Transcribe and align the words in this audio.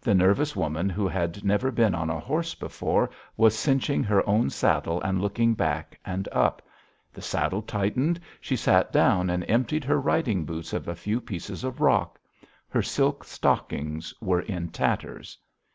The 0.00 0.14
nervous 0.14 0.56
woman 0.56 0.88
who 0.88 1.06
had 1.06 1.44
never 1.44 1.70
been 1.70 1.94
on 1.94 2.08
a 2.08 2.18
horse 2.18 2.54
before 2.54 3.10
was 3.36 3.54
cinching 3.54 4.02
her 4.02 4.26
own 4.26 4.48
saddle 4.48 4.98
and 5.02 5.20
looking 5.20 5.52
back 5.52 6.00
and 6.06 6.26
up. 6.32 6.62
The 7.12 7.20
saddle 7.20 7.60
tightened, 7.60 8.18
she 8.40 8.56
sat 8.56 8.90
down 8.94 9.28
and 9.28 9.44
emptied 9.46 9.84
her 9.84 10.00
riding 10.00 10.46
boots 10.46 10.72
of 10.72 10.88
a 10.88 10.96
few 10.96 11.20
pieces 11.20 11.64
of 11.64 11.82
rock. 11.82 12.18
Her 12.70 12.80
silk 12.80 13.24
stockings 13.24 14.14
were 14.22 14.40
in 14.40 14.70
tatters. 14.70 15.36